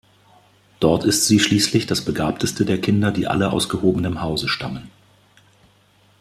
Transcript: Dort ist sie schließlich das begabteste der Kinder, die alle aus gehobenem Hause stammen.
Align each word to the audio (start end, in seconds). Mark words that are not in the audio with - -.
Dort 0.79 1.03
ist 1.05 1.27
sie 1.27 1.39
schließlich 1.39 1.85
das 1.85 2.03
begabteste 2.03 2.65
der 2.65 2.81
Kinder, 2.81 3.11
die 3.11 3.27
alle 3.27 3.51
aus 3.51 3.69
gehobenem 3.69 4.21
Hause 4.23 4.47
stammen. 4.47 4.89